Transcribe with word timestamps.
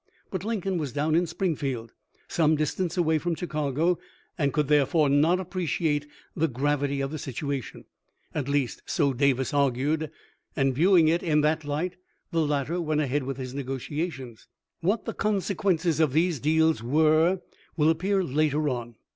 But 0.31 0.43
Lincoln 0.43 0.79
was 0.79 0.91
down 0.93 1.13
in 1.13 1.27
Springfield, 1.27 1.93
some 2.27 2.55
dis 2.55 2.73
tance 2.73 2.97
away 2.97 3.19
from 3.19 3.35
Chicago, 3.35 3.99
and 4.35 4.51
could 4.51 4.67
therefore 4.67 5.09
not 5.09 5.39
appreciate 5.39 6.07
the 6.35 6.47
gravity 6.47 7.01
of 7.01 7.11
the 7.11 7.19
situation; 7.19 7.85
at 8.33 8.47
least 8.49 8.81
so 8.87 9.13
Davis 9.13 9.53
argued, 9.53 10.09
and, 10.55 10.73
viewing 10.73 11.07
it 11.07 11.21
in 11.21 11.41
that 11.41 11.65
light, 11.65 11.97
the 12.31 12.41
latter 12.43 12.81
went 12.81 12.99
ahead 12.99 13.21
with 13.21 13.37
his 13.37 13.53
negotiations. 13.53 14.47
What 14.79 15.05
the 15.05 15.13
conse 15.13 15.55
quences 15.55 15.99
of 15.99 16.13
these 16.13 16.39
deals 16.39 16.81
were 16.81 17.39
will 17.77 17.91
appear 17.91 18.23
later 18.23 18.69
on. 18.69 18.95